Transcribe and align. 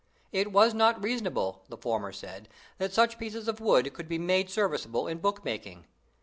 It 0.31 0.51
was 0.51 0.73
not 0.73 1.03
reasonable, 1.03 1.61
the 1.69 1.77
former 1.77 2.11
said, 2.11 2.49
that 2.79 2.91
such 2.91 3.19
bits 3.19 3.35
of 3.35 3.61
wood 3.61 3.93
could 3.93 4.07
be 4.09 4.17
made 4.17 4.49
serviceable 4.49 5.05
in 5.07 5.19
book 5.19 5.45
making. 5.45 5.85